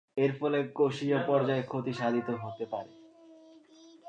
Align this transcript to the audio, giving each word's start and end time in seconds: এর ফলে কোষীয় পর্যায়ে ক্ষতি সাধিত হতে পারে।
এর 0.17 0.31
ফলে 0.39 0.59
কোষীয় 0.75 1.19
পর্যায়ে 1.27 1.63
ক্ষতি 1.63 1.93
সাধিত 1.93 2.29
হতে 2.43 2.65
পারে। 2.65 2.91